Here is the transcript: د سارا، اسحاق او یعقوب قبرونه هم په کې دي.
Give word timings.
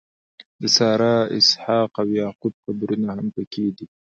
د 0.61 0.63
سارا، 0.75 1.15
اسحاق 1.37 1.91
او 2.01 2.07
یعقوب 2.21 2.53
قبرونه 2.65 3.07
هم 3.17 3.27
په 3.35 3.41
کې 3.51 3.65
دي. 3.77 3.85